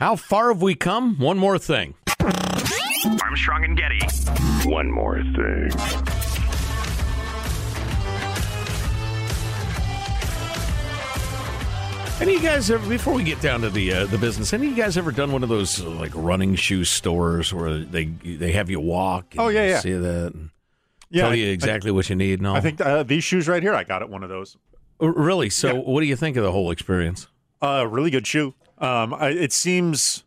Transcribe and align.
How 0.00 0.16
far 0.16 0.48
have 0.48 0.62
we 0.62 0.74
come? 0.74 1.18
One 1.18 1.36
more 1.38 1.58
thing. 1.58 1.94
Armstrong 3.22 3.64
and 3.64 3.76
Getty. 3.76 4.00
One 4.68 4.90
more 4.90 5.22
thing. 5.22 5.70
Any 12.20 12.36
of 12.36 12.42
you 12.42 12.48
guys 12.50 12.70
ever, 12.70 12.86
before 12.86 13.14
we 13.14 13.24
get 13.24 13.40
down 13.40 13.62
to 13.62 13.70
the 13.70 13.90
uh, 13.94 14.04
the 14.06 14.18
business, 14.18 14.52
any 14.52 14.66
of 14.66 14.76
you 14.76 14.82
guys 14.82 14.98
ever 14.98 15.10
done 15.10 15.32
one 15.32 15.42
of 15.42 15.48
those 15.48 15.80
uh, 15.82 15.88
like 15.88 16.10
running 16.14 16.54
shoe 16.54 16.84
stores 16.84 17.54
where 17.54 17.78
they 17.78 18.04
they 18.04 18.52
have 18.52 18.68
you 18.68 18.78
walk? 18.78 19.28
and 19.32 19.40
Oh, 19.40 19.48
yeah, 19.48 19.64
you 19.64 19.70
yeah. 19.70 19.80
See 19.80 19.92
that? 19.94 20.34
And 20.34 20.50
Yeah, 21.08 21.22
tell 21.22 21.30
I- 21.32 21.36
you 21.36 21.46
exactly 21.50 21.90
what 21.90 22.10
you 22.10 22.16
need 22.16 22.38
and 22.40 22.46
all. 22.46 22.54
I 22.56 22.60
think 22.60 22.78
uh, 22.78 23.04
these 23.04 23.24
shoes 23.24 23.48
right 23.48 23.62
here, 23.62 23.72
I 23.74 23.84
got 23.84 24.02
at 24.02 24.10
one 24.10 24.22
of 24.22 24.28
those. 24.28 24.58
Really. 25.00 25.48
So, 25.48 25.68
Yeah. 25.68 25.78
what 25.80 26.02
do 26.02 26.06
you 26.06 26.16
think 26.16 26.36
of 26.36 26.44
the 26.44 26.52
whole 26.52 26.70
experience? 26.70 27.26
Uh, 27.62 27.86
really 27.88 28.10
good 28.10 28.26
shoe. 28.26 28.52
Um, 28.80 29.12
I, 29.14 29.28
it 29.30 29.52
seems 29.52 30.24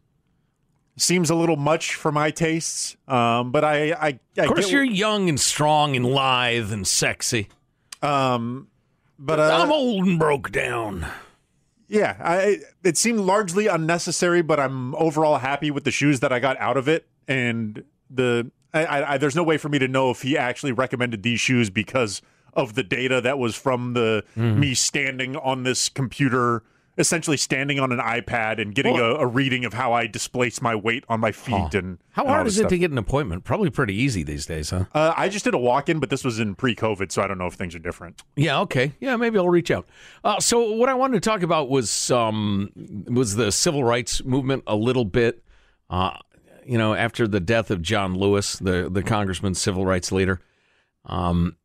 seems 0.96 1.30
a 1.30 1.36
little 1.36 1.56
much 1.56 1.96
for 1.96 2.12
my 2.12 2.30
tastes. 2.32 2.96
Um, 3.08 3.52
but 3.52 3.64
I, 3.64 3.92
I, 3.94 4.20
I 4.38 4.42
Of 4.44 4.48
course, 4.50 4.72
you're 4.72 4.84
young 4.84 5.28
and 5.28 5.40
strong 5.40 5.96
and 5.96 6.06
lithe 6.06 6.72
and 6.72 6.88
sexy. 6.88 7.50
um, 8.02 8.68
but 9.20 9.40
uh, 9.40 9.58
I'm 9.62 9.72
old 9.72 10.06
and 10.06 10.20
broke 10.20 10.52
down. 10.52 11.06
yeah, 11.88 12.16
I, 12.20 12.60
it 12.84 12.98
seemed 12.98 13.20
largely 13.22 13.68
unnecessary, 13.68 14.42
but 14.42 14.60
I'm 14.60 14.94
overall 14.96 15.38
happy 15.38 15.72
with 15.72 15.84
the 15.84 15.92
shoes 15.92 16.20
that 16.20 16.32
I 16.34 16.40
got 16.40 16.58
out 16.60 16.78
of 16.78 16.88
it. 16.88 17.08
And 17.28 17.84
the 18.10 18.52
I, 18.74 19.14
I, 19.14 19.18
there's 19.18 19.36
no 19.36 19.44
way 19.44 19.58
for 19.58 19.70
me 19.70 19.80
to 19.80 19.88
know 19.88 20.10
if 20.12 20.24
he 20.24 20.38
actually 20.38 20.72
recommended 20.74 21.24
these 21.24 21.40
shoes 21.40 21.70
because 21.70 22.22
of 22.54 22.74
the 22.76 22.84
data 22.84 23.22
that 23.22 23.38
was 23.40 23.56
from 23.56 23.94
the 23.94 24.24
Mm-hmm. 24.36 24.60
me 24.60 24.74
standing 24.74 25.36
on 25.38 25.64
this 25.64 25.90
computer, 25.90 26.64
essentially 26.98 27.38
standing 27.38 27.80
on 27.80 27.92
an 27.92 28.00
iPad 28.00 28.62
and 28.62 28.76
getting 28.76 28.94
Well- 28.94 29.16
a, 29.16 29.20
a 29.22 29.26
reading 29.26 29.66
of 29.66 29.74
how 29.74 29.94
I 29.94 30.06
displace 30.08 30.62
my 30.62 30.76
weight 30.76 31.04
on 31.10 31.20
my 31.20 31.32
feet 31.32 31.74
and 31.74 31.98
How 32.12 32.24
and 32.24 32.32
hard 32.32 32.48
is 32.48 32.60
it 32.60 32.70
to 32.70 32.78
get 32.78 32.92
an 32.92 32.98
appointment? 32.98 33.44
Probably 33.44 33.70
pretty 33.70 33.96
easy 33.96 34.24
these 34.24 34.46
days, 34.46 34.70
huh? 34.70 34.86
Uh, 34.94 35.14
I 35.18 35.30
just 35.30 35.46
did 35.46 35.54
a 35.54 35.58
walk-in, 35.58 36.00
but 36.00 36.10
this 36.10 36.24
was 36.24 36.40
in 36.40 36.54
pre-COVID, 36.56 37.12
so 37.12 37.22
I 37.24 37.28
don't 37.28 37.38
know 37.38 37.48
if 37.48 37.56
things 37.56 37.74
are 37.74 37.80
different. 37.80 38.22
Yeah, 38.36 38.60
okay. 38.62 38.94
Yeah, 39.00 39.16
maybe 39.16 39.38
I'll 39.40 39.50
reach 39.50 39.72
out. 39.72 39.88
Uh, 40.24 40.40
so 40.40 40.74
what 40.74 40.90
I 40.90 40.94
wanted 40.94 41.22
to 41.22 41.30
talk 41.30 41.42
about 41.42 41.70
was 41.70 42.12
um, 42.12 42.70
was 43.08 43.36
the 43.36 43.52
civil 43.52 43.84
rights 43.84 44.24
movement 44.24 44.64
a 44.68 44.76
little 44.76 45.06
bit. 45.06 45.44
Uh, 45.90 46.18
you 46.66 46.78
know, 46.78 46.94
after 46.94 47.28
the 47.28 47.40
death 47.40 47.72
of 47.72 47.82
John 47.82 48.16
Lewis, 48.16 48.56
the 48.56 48.90
the 48.90 49.04
congressman, 49.04 49.54
civil 49.56 49.86
rights 49.86 50.12
leader. 50.12 50.40
Um, 51.06 51.58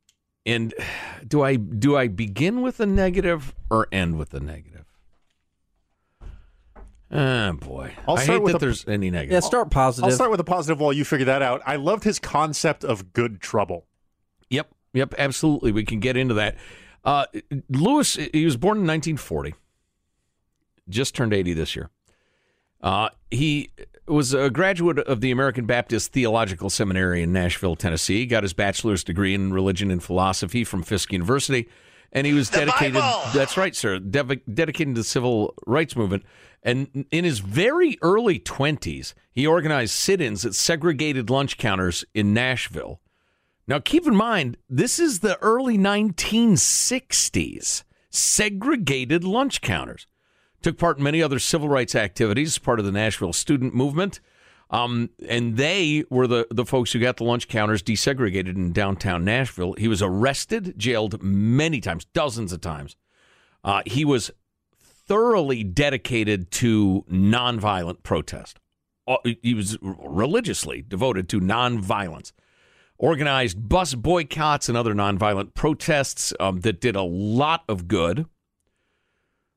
and 0.47 0.75
do 1.29 1.43
I 1.43 1.57
do 1.57 1.97
I 1.97 2.09
begin 2.09 2.63
with 2.63 2.79
the 2.79 2.87
negative 2.87 3.55
or 3.71 3.89
end 3.93 4.19
with 4.19 4.31
the 4.31 4.41
negative? 4.41 4.85
Oh 7.11 7.53
boy, 7.55 7.95
I'll 8.07 8.17
I 8.19 8.23
start 8.25 8.37
hate 8.37 8.43
with 8.43 8.53
that 8.53 8.59
a- 8.59 8.67
there's 8.67 8.87
any 8.87 9.11
negative. 9.11 9.33
Yeah, 9.33 9.41
start 9.41 9.71
positive. 9.71 10.11
I'll 10.11 10.15
start 10.15 10.31
with 10.31 10.41
a 10.41 10.45
positive 10.45 10.79
while 10.81 10.93
you 10.93 11.05
figure 11.05 11.27
that 11.27 11.41
out. 11.43 11.63
I 11.65 11.77
loved 11.77 12.05
his 12.05 12.19
concept 12.19 12.85
of 12.85 13.13
good 13.13 13.41
trouble. 13.41 13.87
Yep, 14.51 14.69
yep, 14.93 15.15
absolutely. 15.17 15.73
We 15.73 15.85
can 15.85 16.01
get 16.01 16.17
into 16.17 16.35
that. 16.35 16.57
Uh, 17.05 17.25
Lewis, 17.71 18.17
he 18.17 18.45
was 18.45 18.57
born 18.59 18.79
in 18.79 18.87
1940, 18.87 19.55
just 20.89 21.15
turned 21.15 21.33
80 21.33 21.55
this 21.55 21.75
year. 21.75 21.89
Uh, 22.83 23.09
he 23.31 23.71
was 24.07 24.35
a 24.35 24.51
graduate 24.51 24.99
of 24.99 25.21
the 25.21 25.31
American 25.31 25.65
Baptist 25.67 26.13
Theological 26.13 26.71
Seminary 26.71 27.23
in 27.23 27.33
Nashville, 27.33 27.77
Tennessee. 27.77 28.27
Got 28.27 28.43
his 28.45 28.53
bachelor's 28.53 29.03
degree 29.03 29.35
in 29.35 29.53
religion 29.53 29.91
and 29.91 30.03
philosophy 30.03 30.65
from 30.65 30.83
Fisk 30.83 31.13
University, 31.13 31.69
and 32.13 32.27
he 32.27 32.33
was 32.33 32.51
dedicated. 32.51 33.03
That's 33.35 33.57
right, 33.57 33.77
sir. 33.77 33.99
Dedicated 33.99 34.95
to 34.95 35.01
the 35.01 35.05
civil 35.05 35.55
rights 35.67 35.97
movement. 35.97 36.25
And 36.63 37.07
in 37.11 37.25
his 37.25 37.39
very 37.39 37.99
early 38.03 38.41
20s, 38.41 39.15
he 39.31 39.47
organized 39.47 39.93
sit-ins 39.93 40.45
at 40.45 40.55
segregated 40.55 41.31
lunch 41.31 41.57
counters 41.57 42.05
in 42.15 42.35
Nashville. 42.35 43.01
Now, 43.67 43.79
keep 43.79 44.07
in 44.07 44.17
mind, 44.17 44.57
this 44.69 44.99
is 44.99 45.21
the 45.21 45.39
early 45.39 45.79
1960s. 45.79 47.85
Segregated 48.11 49.25
lunch 49.25 49.61
counters. 49.61 50.07
Took 50.63 50.79
part 50.79 50.99
in 50.99 51.05
many 51.05 51.23
other 51.23 51.39
civil 51.39 51.69
rights 51.69 51.95
activities, 51.95 52.59
part 52.59 52.81
of 52.81 52.87
the 52.87 52.93
Nashville 52.93 53.33
student 53.33 53.75
movement. 53.75 54.21
Um, 54.71 55.11
and 55.27 55.57
they 55.57 56.05
were 56.11 56.27
the, 56.27 56.47
the 56.51 56.67
folks 56.67 56.93
who 56.93 56.99
got 56.99 57.17
the 57.17 57.25
lunch 57.25 57.49
counters 57.49 57.83
desegregated 57.83 58.57
in 58.57 58.73
downtown 58.73 59.25
Nashville. 59.25 59.75
He 59.79 59.89
was 59.89 60.03
arrested, 60.03 60.75
jailed 60.77 61.23
many 61.23 61.81
times, 61.81 62.05
dozens 62.07 62.53
of 62.53 62.61
times. 62.61 62.97
Uh, 63.65 63.83
he 63.87 64.05
was 64.05 64.31
thoroughly 64.79 65.65
dedicated 65.65 66.51
to 66.51 67.05
nonviolent 67.11 68.03
protest. 68.03 68.59
Uh, 69.07 69.17
He 69.43 69.55
was 69.55 69.79
religiously 69.81 70.83
devoted 70.83 71.29
to 71.31 71.41
nonviolence 71.41 72.33
organized 72.99 73.69
bus 73.69 73.95
boycotts 73.95 74.69
and 74.69 74.77
other 74.77 74.95
nonviolent 74.95 75.55
protests 75.55 76.33
um, 76.41 76.61
that 76.61 76.81
did 76.81 76.97
a 76.97 77.03
lot 77.03 77.63
of 77.69 77.89
good. 77.89 78.27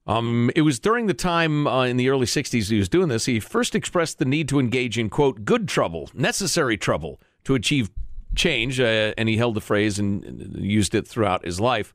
Um, 0.08 0.50
it 0.56 0.62
was 0.62 0.80
during 0.80 1.06
the 1.06 1.14
time 1.14 1.68
uh, 1.68 1.86
in 1.86 1.98
the 1.98 2.10
early 2.10 2.26
60s 2.26 2.70
he 2.70 2.78
was 2.78 2.90
doing 2.90 3.08
this, 3.08 3.26
he 3.26 3.40
first 3.40 3.76
expressed 3.76 4.20
the 4.20 4.26
need 4.26 4.50
to 4.50 4.60
engage 4.60 4.98
in, 4.98 5.10
quote, 5.10 5.46
good 5.46 5.68
trouble, 5.68 6.10
necessary 6.14 6.78
trouble 6.78 7.22
to 7.44 7.56
achieve 7.56 7.92
change. 8.36 8.80
Uh, 8.80 9.14
and 9.18 9.30
he 9.30 9.38
held 9.38 9.56
the 9.56 9.62
phrase 9.62 10.00
and 10.00 10.56
used 10.58 10.96
it 10.96 11.08
throughout 11.08 11.46
his 11.46 11.60
life. 11.60 11.94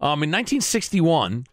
Um, 0.00 0.22
in 0.22 0.30
1961, 0.30 1.46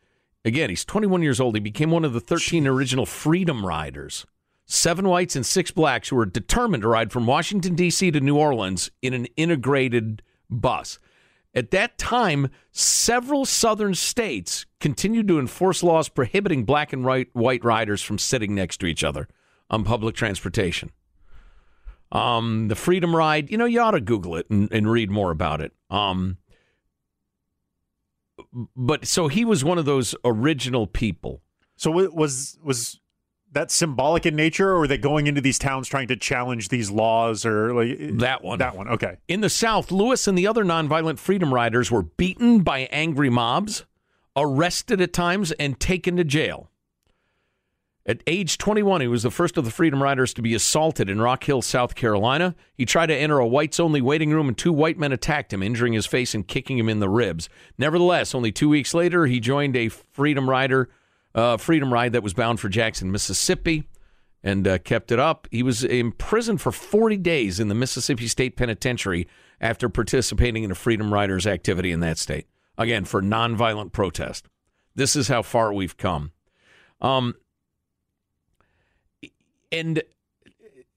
again, 0.43 0.69
he's 0.69 0.83
21 0.83 1.21
years 1.21 1.39
old. 1.39 1.55
He 1.55 1.61
became 1.61 1.91
one 1.91 2.03
of 2.03 2.13
the 2.13 2.19
13 2.19 2.67
original 2.67 3.05
Freedom 3.05 3.65
Riders 3.65 4.25
seven 4.71 5.07
whites 5.07 5.35
and 5.35 5.45
six 5.45 5.69
blacks 5.69 6.09
who 6.09 6.15
were 6.15 6.25
determined 6.25 6.81
to 6.81 6.87
ride 6.87 7.11
from 7.11 7.25
Washington, 7.25 7.75
D.C. 7.75 8.09
to 8.11 8.19
New 8.21 8.37
Orleans 8.37 8.89
in 9.01 9.13
an 9.13 9.25
integrated 9.35 10.21
bus. 10.49 10.97
At 11.53 11.71
that 11.71 11.97
time, 11.97 12.49
several 12.71 13.45
southern 13.45 13.93
states 13.93 14.65
continued 14.79 15.27
to 15.27 15.39
enforce 15.39 15.83
laws 15.83 16.07
prohibiting 16.07 16.63
black 16.63 16.93
and 16.93 17.03
white, 17.03 17.63
riders 17.65 18.01
from 18.01 18.17
sitting 18.17 18.55
next 18.55 18.77
to 18.77 18.85
each 18.85 19.03
other 19.03 19.27
on 19.69 19.83
public 19.83 20.15
transportation. 20.15 20.91
Um, 22.11 22.67
the 22.67 22.75
Freedom 22.75 23.15
Ride, 23.15 23.51
you 23.51 23.57
know, 23.57 23.65
you 23.65 23.81
ought 23.81 23.91
to 23.91 24.01
Google 24.01 24.35
it 24.35 24.49
and, 24.49 24.71
and 24.71 24.89
read 24.89 25.11
more 25.11 25.31
about 25.31 25.61
it. 25.61 25.73
Um, 25.89 26.37
but 28.75 29.05
so 29.05 29.27
he 29.27 29.45
was 29.45 29.63
one 29.63 29.77
of 29.77 29.85
those 29.85 30.15
original 30.23 30.87
people. 30.87 31.41
So 31.75 31.91
wa- 31.91 32.09
was 32.13 32.57
was 32.63 32.99
that 33.51 33.71
symbolic 33.71 34.25
in 34.25 34.35
nature, 34.35 34.71
or 34.71 34.83
are 34.83 34.87
they 34.87 34.97
going 34.97 35.27
into 35.27 35.41
these 35.41 35.59
towns 35.59 35.87
trying 35.87 36.07
to 36.07 36.15
challenge 36.15 36.69
these 36.69 36.89
laws, 36.89 37.45
or 37.45 37.73
like 37.73 38.17
That 38.19 38.43
one. 38.43 38.59
That 38.59 38.75
one. 38.75 38.87
Okay. 38.87 39.17
In 39.27 39.41
the 39.41 39.49
South, 39.49 39.91
Lewis 39.91 40.27
and 40.27 40.37
the 40.37 40.47
other 40.47 40.63
nonviolent 40.63 41.19
freedom 41.19 41.53
riders 41.53 41.91
were 41.91 42.03
beaten 42.03 42.61
by 42.61 42.81
angry 42.91 43.29
mobs, 43.29 43.85
arrested 44.35 45.01
at 45.01 45.13
times, 45.13 45.51
and 45.53 45.79
taken 45.79 46.15
to 46.17 46.23
jail. 46.23 46.69
At 48.03 48.23
age 48.25 48.57
21, 48.57 49.01
he 49.01 49.07
was 49.07 49.21
the 49.21 49.29
first 49.29 49.57
of 49.57 49.65
the 49.65 49.69
Freedom 49.69 50.01
Riders 50.01 50.33
to 50.33 50.41
be 50.41 50.55
assaulted 50.55 51.07
in 51.07 51.21
Rock 51.21 51.43
Hill, 51.43 51.61
South 51.61 51.93
Carolina. 51.93 52.55
He 52.73 52.83
tried 52.83 53.07
to 53.07 53.15
enter 53.15 53.37
a 53.37 53.45
whites 53.45 53.79
only 53.79 54.01
waiting 54.01 54.31
room, 54.31 54.47
and 54.47 54.57
two 54.57 54.73
white 54.73 54.97
men 54.97 55.11
attacked 55.11 55.53
him, 55.53 55.61
injuring 55.61 55.93
his 55.93 56.07
face 56.07 56.33
and 56.33 56.47
kicking 56.47 56.79
him 56.79 56.89
in 56.89 56.99
the 56.99 57.09
ribs. 57.09 57.47
Nevertheless, 57.77 58.33
only 58.33 58.51
two 58.51 58.69
weeks 58.69 58.95
later, 58.95 59.27
he 59.27 59.39
joined 59.39 59.75
a 59.75 59.89
Freedom 59.89 60.49
Rider, 60.49 60.89
uh, 61.33 61.57
Freedom 61.57 61.91
Ride 61.91 62.13
that 62.13 62.23
was 62.23 62.33
bound 62.33 62.59
for 62.59 62.69
Jackson, 62.69 63.11
Mississippi, 63.11 63.87
and 64.43 64.67
uh, 64.67 64.77
kept 64.79 65.11
it 65.11 65.19
up. 65.19 65.47
He 65.51 65.63
was 65.63 65.83
imprisoned 65.83 66.61
for 66.61 66.71
40 66.71 67.17
days 67.17 67.59
in 67.59 67.67
the 67.67 67.75
Mississippi 67.75 68.27
State 68.27 68.55
Penitentiary 68.55 69.27
after 69.59 69.89
participating 69.89 70.63
in 70.63 70.71
a 70.71 70.75
Freedom 70.75 71.13
Riders 71.13 71.45
activity 71.45 71.91
in 71.91 71.99
that 71.99 72.17
state. 72.17 72.47
Again, 72.77 73.05
for 73.05 73.21
nonviolent 73.21 73.91
protest. 73.91 74.47
This 74.95 75.15
is 75.15 75.27
how 75.27 75.41
far 75.41 75.71
we've 75.71 75.97
come. 75.97 76.31
Um, 76.99 77.35
and 79.71 80.03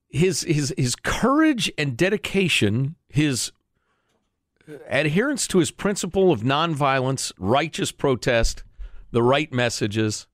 his 0.08 0.42
his 0.42 0.74
his 0.76 0.94
courage 0.94 1.70
and 1.76 1.96
dedication, 1.96 2.96
his 3.08 3.52
adherence 4.88 5.46
to 5.48 5.58
his 5.58 5.70
principle 5.70 6.32
of 6.32 6.40
nonviolence, 6.42 7.32
righteous 7.38 7.92
protest, 7.92 8.64
the 9.14 9.22
right 9.22 9.50
messages. 9.52 10.26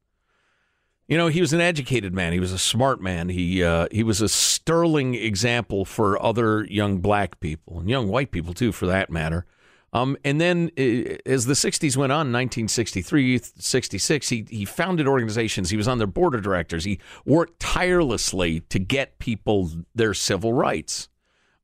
You 1.06 1.16
know, 1.16 1.28
he 1.28 1.40
was 1.40 1.52
an 1.52 1.60
educated 1.60 2.14
man. 2.14 2.32
He 2.32 2.40
was 2.40 2.52
a 2.52 2.58
smart 2.58 3.00
man. 3.00 3.28
He 3.28 3.62
uh, 3.62 3.86
he 3.92 4.02
was 4.02 4.20
a 4.20 4.28
sterling 4.28 5.14
example 5.14 5.84
for 5.84 6.20
other 6.20 6.64
young 6.64 6.98
black 6.98 7.38
people 7.40 7.78
and 7.78 7.90
young 7.90 8.08
white 8.08 8.30
people 8.30 8.54
too, 8.54 8.72
for 8.72 8.86
that 8.86 9.10
matter. 9.10 9.46
Um, 9.92 10.16
and 10.24 10.40
then 10.40 10.70
uh, 10.78 11.18
as 11.26 11.46
the 11.46 11.54
60s 11.54 11.96
went 11.96 12.12
on, 12.12 12.32
1963, 12.32 13.40
66, 13.56 14.28
he, 14.28 14.46
he 14.48 14.64
founded 14.64 15.08
organizations. 15.08 15.70
He 15.70 15.76
was 15.76 15.88
on 15.88 15.98
their 15.98 16.06
board 16.06 16.36
of 16.36 16.42
directors. 16.42 16.84
He 16.84 17.00
worked 17.24 17.58
tirelessly 17.58 18.60
to 18.68 18.78
get 18.78 19.18
people 19.18 19.68
their 19.92 20.14
civil 20.14 20.52
rights 20.52 21.08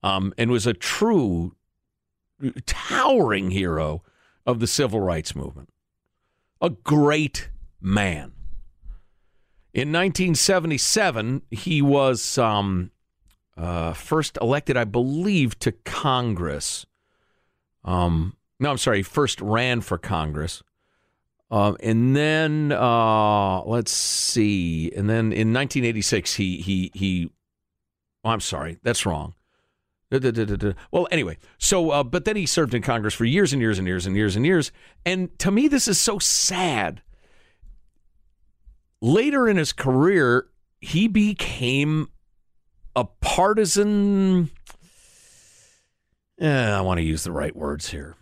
um, 0.03 0.35
and 0.37 0.51
was 0.51 0.67
a 0.67 0.75
true, 0.75 1.55
towering 2.67 3.53
hero 3.53 4.03
of 4.45 4.59
the 4.59 4.67
civil 4.67 4.99
rights 4.99 5.37
movement. 5.37 5.69
A 6.61 6.71
great 6.71 7.51
man. 7.81 8.33
In 9.75 9.93
1977, 9.93 11.43
he 11.51 11.83
was 11.83 12.39
um, 12.39 12.91
uh, 13.57 13.93
first 13.93 14.39
elected, 14.41 14.77
I 14.77 14.85
believe, 14.85 15.59
to 15.59 15.73
Congress. 15.73 16.87
Um, 17.85 18.37
no, 18.59 18.71
I'm 18.71 18.79
sorry, 18.79 19.03
first 19.03 19.41
ran 19.41 19.83
for 19.83 19.99
Congress. 19.99 20.63
Um, 21.51 21.77
and 21.81 22.17
then 22.17 22.73
uh, 22.73 23.63
let's 23.63 23.93
see, 23.93 24.91
and 24.97 25.09
then 25.09 25.33
in 25.33 25.53
1986, 25.53 26.35
he 26.35 26.57
he 26.57 26.91
he. 26.93 27.31
Oh, 28.25 28.31
I'm 28.31 28.41
sorry, 28.41 28.79
that's 28.83 29.07
wrong. 29.07 29.35
Well, 30.11 31.09
anyway, 31.11 31.39
so 31.59 31.91
uh, 31.91 32.05
but 32.05 32.25
then 32.25 32.37
he 32.37 32.47
served 32.47 32.75
in 32.75 32.83
Congress 32.83 33.15
for 33.15 33.25
years 33.25 33.53
and 33.53 33.61
years 33.61 33.79
and 33.79 33.87
years 33.89 34.07
and 34.07 34.17
years 34.17 34.37
and 34.37 34.47
years, 34.47 34.73
and 35.05 35.37
to 35.41 35.51
me, 35.51 35.69
this 35.69 35.89
is 35.89 36.01
so 36.01 36.19
sad. 36.19 37.03
Later 39.03 39.49
in 39.49 39.57
his 39.57 39.73
career, 39.73 40.49
he 40.81 41.09
became 41.09 42.09
a 42.95 43.05
partisan. 43.05 44.51
Eh, 46.41 46.71
I 46.71 46.81
want 46.81 46.99
to 46.99 47.05
use 47.05 47.25
the 47.25 47.33
right 47.33 47.55
words 47.55 47.91
here. 47.91 48.17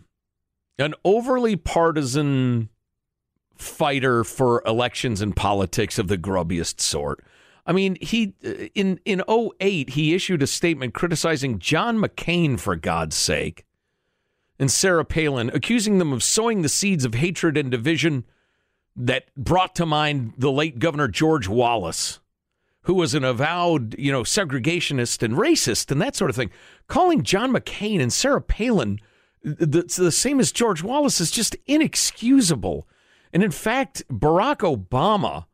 An 0.77 0.93
overly 1.03 1.55
partisan 1.55 2.69
fighter 3.55 4.23
for 4.23 4.61
elections 4.65 5.21
and 5.21 5.35
politics 5.35 5.97
of 5.97 6.07
the 6.07 6.17
grubbiest 6.17 6.81
sort. 6.81 7.23
I 7.65 7.73
mean, 7.73 7.97
he 7.99 8.35
uh, 8.45 8.67
in 8.75 8.99
in 9.05 9.23
08 9.27 9.91
he 9.91 10.13
issued 10.13 10.43
a 10.43 10.47
statement 10.47 10.93
criticizing 10.93 11.59
John 11.59 11.97
McCain 11.97 12.59
for 12.59 12.75
God's 12.75 13.15
sake 13.15 13.65
and 14.59 14.71
Sarah 14.71 15.05
Palin, 15.05 15.49
accusing 15.53 15.97
them 15.97 16.13
of 16.13 16.23
sowing 16.23 16.61
the 16.61 16.69
seeds 16.69 17.05
of 17.05 17.15
hatred 17.15 17.57
and 17.57 17.69
division 17.69 18.25
that 18.95 19.25
brought 19.35 19.75
to 19.75 19.85
mind 19.85 20.33
the 20.37 20.51
late 20.51 20.79
Governor 20.79 21.07
George 21.07 21.49
Wallace, 21.49 22.19
who 22.83 22.93
was 22.93 23.13
an 23.13 23.25
avowed, 23.25 23.95
you 23.97 24.11
know, 24.11 24.21
segregationist 24.21 25.21
and 25.23 25.33
racist 25.33 25.91
and 25.91 26.01
that 26.01 26.15
sort 26.15 26.29
of 26.29 26.35
thing. 26.35 26.51
Calling 26.87 27.23
John 27.23 27.51
McCain 27.51 28.01
and 28.01 28.13
Sarah 28.13 28.41
Palin 28.41 28.99
the, 29.45 29.83
the 29.83 30.11
same 30.11 30.39
as 30.39 30.51
George 30.51 30.81
Wallace 30.81 31.21
is 31.21 31.29
just 31.29 31.55
inexcusable. 31.67 32.87
And 33.31 33.43
in 33.43 33.51
fact, 33.51 34.03
Barack 34.09 34.57
Obama 34.57 35.45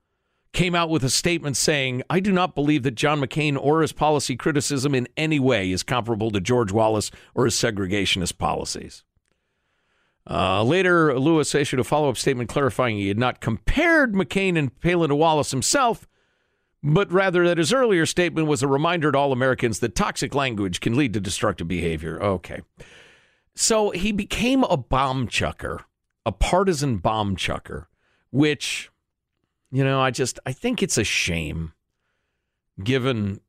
came 0.54 0.76
out 0.76 0.90
with 0.90 1.04
a 1.04 1.10
statement 1.10 1.58
saying, 1.58 2.04
I 2.10 2.20
do 2.20 2.32
not 2.32 2.56
believe 2.56 2.84
that 2.84 2.96
John 2.96 3.22
McCain 3.22 3.58
or 3.60 3.82
his 3.82 3.94
policy 3.94 4.36
criticism 4.36 4.94
in 4.94 5.08
any 5.16 5.40
way 5.40 5.72
is 5.72 5.84
comparable 5.84 6.32
to 6.32 6.42
George 6.42 6.72
Wallace 6.72 7.12
or 7.34 7.46
his 7.46 7.56
segregationist 7.56 8.38
policies. 8.38 9.04
Uh, 10.30 10.64
later, 10.64 11.18
Lewis 11.18 11.56
issued 11.56 11.80
a 11.80 11.84
follow 11.84 12.10
up 12.10 12.18
statement 12.18 12.50
clarifying 12.50 12.98
he 12.98 13.08
had 13.08 13.18
not 13.18 13.42
compared 13.42 14.14
McCain 14.14 14.58
and 14.58 14.78
Palin 14.80 15.10
to 15.10 15.16
Wallace 15.16 15.52
himself, 15.52 16.08
but 16.84 17.12
rather 17.12 17.48
that 17.48 17.58
his 17.58 17.74
earlier 17.74 18.06
statement 18.06 18.48
was 18.48 18.62
a 18.62 18.68
reminder 18.68 19.12
to 19.12 19.18
all 19.18 19.32
Americans 19.32 19.80
that 19.80 19.96
toxic 19.96 20.36
language 20.36 20.80
can 20.80 20.96
lead 20.96 21.14
to 21.14 21.20
destructive 21.20 21.68
behavior. 21.68 22.22
Okay. 22.22 22.62
So 23.56 23.90
he 23.90 24.12
became 24.12 24.64
a 24.66 24.78
bomb 24.78 25.28
chucker 25.28 25.86
a 26.26 26.32
partisan 26.32 26.98
bomb 26.98 27.36
chucker, 27.36 27.90
which, 28.32 28.91
you 29.72 29.84
know, 29.84 30.02
I 30.02 30.12
just 30.12 30.40
I 30.46 30.52
think 30.52 30.84
it's 30.84 30.98
a 30.98 31.04
shame 31.04 31.74
given 32.84 33.40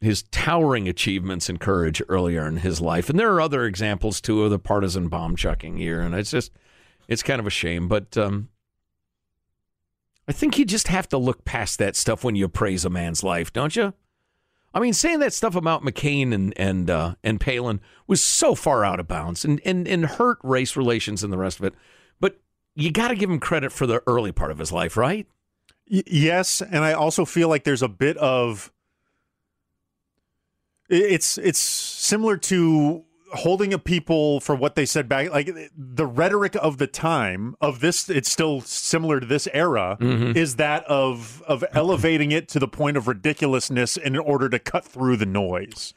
his 0.00 0.22
towering 0.24 0.88
achievements 0.88 1.48
and 1.48 1.58
courage 1.58 2.00
earlier 2.08 2.46
in 2.46 2.58
his 2.58 2.80
life. 2.80 3.10
And 3.10 3.18
there 3.18 3.32
are 3.32 3.40
other 3.40 3.64
examples 3.64 4.20
too 4.20 4.44
of 4.44 4.50
the 4.50 4.58
partisan 4.58 5.08
bomb 5.08 5.36
chucking 5.36 5.76
here, 5.76 6.00
and 6.00 6.14
it's 6.14 6.30
just 6.30 6.52
it's 7.08 7.22
kind 7.22 7.40
of 7.40 7.46
a 7.46 7.50
shame. 7.50 7.88
But 7.88 8.16
um, 8.16 8.48
I 10.28 10.32
think 10.32 10.58
you 10.58 10.64
just 10.64 10.88
have 10.88 11.08
to 11.08 11.18
look 11.18 11.44
past 11.44 11.78
that 11.78 11.96
stuff 11.96 12.22
when 12.22 12.36
you 12.36 12.48
praise 12.48 12.84
a 12.84 12.90
man's 12.90 13.24
life, 13.24 13.52
don't 13.52 13.74
you? 13.74 13.94
I 14.74 14.80
mean, 14.80 14.92
saying 14.92 15.20
that 15.20 15.32
stuff 15.32 15.56
about 15.56 15.82
McCain 15.82 16.32
and 16.32 16.52
and 16.56 16.88
uh, 16.88 17.14
and 17.24 17.40
Palin 17.40 17.80
was 18.06 18.22
so 18.22 18.54
far 18.54 18.84
out 18.84 19.00
of 19.00 19.08
bounds 19.08 19.44
and, 19.44 19.60
and 19.64 19.88
and 19.88 20.06
hurt 20.06 20.38
race 20.42 20.76
relations 20.76 21.24
and 21.24 21.32
the 21.32 21.38
rest 21.38 21.58
of 21.58 21.64
it 21.64 21.74
But 22.20 22.38
you 22.74 22.92
got 22.92 23.08
to 23.08 23.16
give 23.16 23.30
him 23.30 23.40
credit 23.40 23.72
for 23.72 23.86
the 23.86 24.02
early 24.06 24.30
part 24.30 24.50
of 24.50 24.58
his 24.58 24.70
life, 24.70 24.96
right? 24.96 25.26
Y- 25.90 26.02
yes, 26.06 26.60
and 26.62 26.84
I 26.84 26.92
also 26.92 27.24
feel 27.24 27.48
like 27.48 27.64
there's 27.64 27.82
a 27.82 27.88
bit 27.88 28.16
of 28.18 28.72
it's 30.88 31.36
it's 31.38 31.58
similar 31.58 32.36
to 32.36 33.04
holding 33.34 33.74
a 33.74 33.78
people 33.78 34.40
for 34.40 34.54
what 34.54 34.74
they 34.74 34.86
said 34.86 35.06
back 35.06 35.30
like 35.30 35.54
the 35.76 36.06
rhetoric 36.06 36.56
of 36.62 36.78
the 36.78 36.86
time 36.86 37.54
of 37.60 37.80
this 37.80 38.08
it's 38.08 38.32
still 38.32 38.62
similar 38.62 39.20
to 39.20 39.26
this 39.26 39.46
era 39.52 39.98
mm-hmm. 40.00 40.34
is 40.34 40.56
that 40.56 40.82
of 40.84 41.42
of 41.42 41.62
elevating 41.74 42.32
it 42.32 42.48
to 42.48 42.58
the 42.58 42.66
point 42.66 42.96
of 42.96 43.06
ridiculousness 43.06 43.98
in 43.98 44.16
order 44.16 44.48
to 44.48 44.58
cut 44.58 44.82
through 44.82 45.14
the 45.14 45.26
noise 45.26 45.92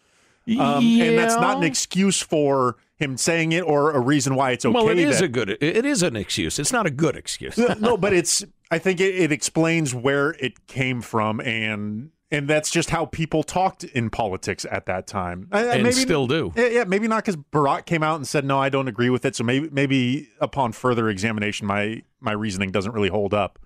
um, 0.60 0.84
yeah. 0.84 1.06
and 1.06 1.18
that's 1.18 1.36
not 1.36 1.58
an 1.58 1.64
excuse 1.64 2.22
for 2.22 2.76
him 3.02 3.18
saying 3.18 3.52
it 3.52 3.62
or 3.62 3.92
a 3.92 4.00
reason 4.00 4.36
why 4.36 4.52
it's 4.52 4.66
okay. 4.66 4.74
Well, 4.74 4.90
it 4.90 4.98
is 4.98 5.20
that, 5.20 5.26
a 5.26 5.28
good. 5.28 5.50
It 5.50 5.86
is 5.86 6.04
an 6.04 6.16
excuse. 6.16 6.60
It's 6.60 6.72
not 6.72 6.86
a 6.86 6.92
good 6.92 7.16
excuse. 7.16 7.58
no, 7.80 7.98
but 7.98 8.14
it's. 8.14 8.44
I 8.72 8.80
think 8.80 9.02
it, 9.02 9.14
it 9.16 9.32
explains 9.34 9.94
where 9.94 10.32
it 10.40 10.66
came 10.66 11.02
from, 11.02 11.42
and 11.42 12.12
and 12.32 12.48
that's 12.48 12.72
just 12.72 12.90
how 12.90 13.06
people 13.06 13.44
talked 13.44 13.84
in 13.84 14.10
politics 14.10 14.66
at 14.72 14.86
that 14.86 15.06
time, 15.06 15.50
and 15.52 15.84
maybe, 15.84 15.92
still 15.92 16.26
do. 16.26 16.54
Yeah, 16.56 16.86
maybe 16.86 17.10
not 17.10 17.26
because 17.26 17.36
Barack 17.36 17.86
came 17.86 18.02
out 18.02 18.16
and 18.16 18.26
said 18.26 18.46
no, 18.46 18.58
I 18.58 18.70
don't 18.70 18.88
agree 18.88 19.10
with 19.10 19.26
it. 19.26 19.36
So 19.36 19.44
maybe 19.44 19.70
maybe 19.70 20.30
upon 20.40 20.72
further 20.72 21.10
examination, 21.10 21.68
my 21.68 22.02
my 22.22 22.32
reasoning 22.32 22.72
doesn't 22.72 22.94
really 22.94 23.10
hold 23.10 23.34
up. 23.34 23.60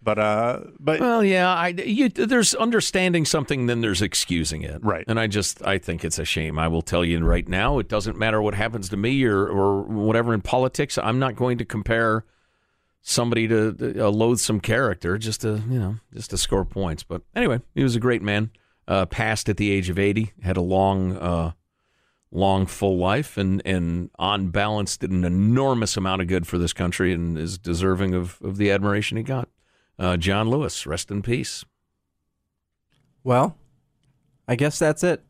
But 0.00 0.18
uh, 0.18 0.60
but 0.78 1.00
well, 1.00 1.24
yeah, 1.24 1.52
I 1.52 1.68
you, 1.68 2.08
there's 2.08 2.54
understanding 2.54 3.24
something, 3.24 3.66
then 3.66 3.80
there's 3.80 4.02
excusing 4.02 4.62
it, 4.62 4.84
right? 4.84 5.04
And 5.08 5.18
I 5.18 5.26
just 5.26 5.66
I 5.66 5.78
think 5.78 6.04
it's 6.04 6.20
a 6.20 6.24
shame. 6.24 6.58
I 6.60 6.68
will 6.68 6.82
tell 6.82 7.04
you 7.04 7.18
right 7.24 7.48
now, 7.48 7.80
it 7.80 7.88
doesn't 7.88 8.16
matter 8.16 8.40
what 8.40 8.54
happens 8.54 8.88
to 8.90 8.96
me 8.96 9.24
or 9.24 9.48
or 9.48 9.82
whatever 9.82 10.32
in 10.32 10.42
politics. 10.42 10.96
I'm 10.96 11.18
not 11.18 11.34
going 11.34 11.58
to 11.58 11.64
compare 11.64 12.24
somebody 13.06 13.46
to 13.46 14.04
a 14.04 14.08
loathsome 14.08 14.60
character 14.60 15.18
just 15.18 15.42
to 15.42 15.62
you 15.68 15.78
know 15.78 15.96
just 16.12 16.30
to 16.30 16.38
score 16.38 16.64
points. 16.64 17.04
But 17.04 17.22
anyway, 17.36 17.60
he 17.74 17.84
was 17.84 17.94
a 17.94 18.00
great 18.00 18.22
man. 18.22 18.50
Uh, 18.86 19.06
passed 19.06 19.48
at 19.48 19.56
the 19.56 19.70
age 19.70 19.88
of 19.88 19.98
80, 19.98 20.32
had 20.42 20.56
a 20.56 20.62
long. 20.62 21.16
Uh, 21.16 21.52
long 22.36 22.66
full 22.66 22.98
life 22.98 23.36
and 23.36 23.62
and 23.64 24.10
on 24.18 24.48
balance 24.48 24.96
did 24.96 25.12
an 25.12 25.24
enormous 25.24 25.96
amount 25.96 26.20
of 26.20 26.26
good 26.26 26.48
for 26.48 26.58
this 26.58 26.72
country 26.72 27.12
and 27.12 27.38
is 27.38 27.58
deserving 27.58 28.12
of, 28.12 28.40
of 28.42 28.56
the 28.56 28.72
admiration 28.72 29.16
he 29.16 29.22
got. 29.22 29.48
Uh, 30.00 30.16
John 30.16 30.50
Lewis, 30.50 30.84
rest 30.84 31.12
in 31.12 31.22
peace. 31.22 31.64
Well, 33.22 33.56
I 34.48 34.56
guess 34.56 34.80
that's 34.80 35.04
it. 35.04 35.24